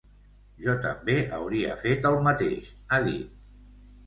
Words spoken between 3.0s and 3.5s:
dit.